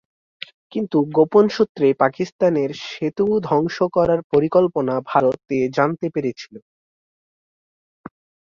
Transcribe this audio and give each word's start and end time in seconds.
কিন্তু 0.73 0.97
গোপন 1.11 1.45
সুত্রে 1.49 1.87
পাকিস্তানের 2.01 2.69
সেতু 2.85 3.25
ধ্বংস 3.47 3.77
করার 3.95 4.19
পরিকল্পনা 4.31 4.95
ভারতে 5.09 5.57
জানতে 5.77 6.07
পেরেছিল। 6.15 6.55